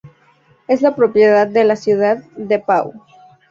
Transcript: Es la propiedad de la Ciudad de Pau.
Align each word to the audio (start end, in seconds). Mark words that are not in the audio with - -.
Es 0.67 0.81
la 0.81 0.95
propiedad 0.95 1.45
de 1.45 1.63
la 1.63 1.75
Ciudad 1.75 2.23
de 2.35 2.57
Pau. 2.57 2.91